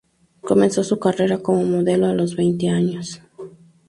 Comenzó 0.41 0.83
su 0.83 0.97
carrera 0.97 1.37
como 1.37 1.63
modelo 1.63 2.07
a 2.07 2.13
los 2.15 2.35
veinte 2.35 2.67
años. 2.69 3.21